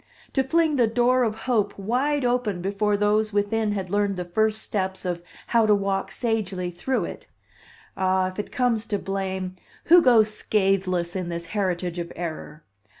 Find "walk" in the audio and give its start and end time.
5.75-6.11